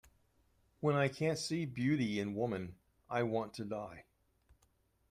[0.79, 2.73] When I can't see beauty in woman
[3.07, 4.05] I want to die.